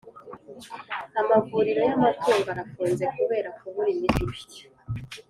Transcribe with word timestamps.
Amavuriro 1.21 1.81
y’amatungo 1.89 2.47
arafunze 2.53 3.03
kubera 3.15 3.49
kubura 3.57 3.89
imiti 3.95 4.61